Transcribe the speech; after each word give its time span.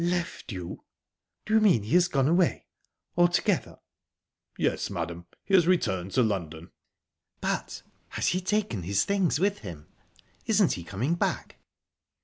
"Left 0.03 0.51
you?...Do 0.51 1.53
you 1.53 1.59
mean 1.59 1.83
he 1.83 1.93
has 1.93 2.07
gone 2.07 2.27
away 2.27 2.65
altogether?" 3.15 3.77
"Yes, 4.57 4.89
madam; 4.89 5.27
he 5.43 5.53
has 5.53 5.67
returned 5.67 6.11
to 6.13 6.23
London." 6.23 6.71
"But 7.39 7.83
has 8.07 8.29
he 8.29 8.41
taken 8.41 8.81
his 8.81 9.05
things 9.05 9.39
with 9.39 9.59
him? 9.59 9.85
Isn't 10.47 10.71
he 10.73 10.83
coming 10.83 11.13
back?" 11.13 11.57